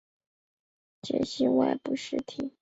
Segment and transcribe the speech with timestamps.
[1.03, 2.53] 解析外部实体。